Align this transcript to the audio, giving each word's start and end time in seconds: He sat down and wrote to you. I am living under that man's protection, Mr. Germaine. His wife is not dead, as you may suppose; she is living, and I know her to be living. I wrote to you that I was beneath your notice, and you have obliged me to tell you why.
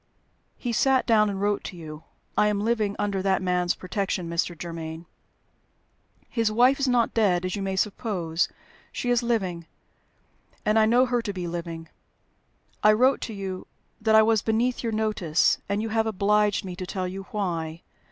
He 0.57 0.73
sat 0.73 1.05
down 1.05 1.29
and 1.29 1.39
wrote 1.39 1.63
to 1.65 1.77
you. 1.77 2.05
I 2.35 2.47
am 2.47 2.59
living 2.59 2.95
under 2.97 3.21
that 3.21 3.39
man's 3.39 3.75
protection, 3.75 4.27
Mr. 4.27 4.59
Germaine. 4.59 5.05
His 6.27 6.51
wife 6.51 6.79
is 6.79 6.87
not 6.87 7.13
dead, 7.13 7.45
as 7.45 7.55
you 7.55 7.61
may 7.61 7.75
suppose; 7.75 8.49
she 8.91 9.11
is 9.11 9.21
living, 9.21 9.67
and 10.65 10.79
I 10.79 10.87
know 10.87 11.05
her 11.05 11.21
to 11.21 11.31
be 11.33 11.45
living. 11.47 11.87
I 12.81 12.93
wrote 12.93 13.21
to 13.21 13.33
you 13.35 13.67
that 14.01 14.15
I 14.15 14.23
was 14.23 14.41
beneath 14.41 14.81
your 14.81 14.91
notice, 14.91 15.59
and 15.69 15.83
you 15.83 15.89
have 15.89 16.07
obliged 16.07 16.65
me 16.65 16.75
to 16.77 16.87
tell 16.87 17.07
you 17.07 17.25
why. 17.29 17.83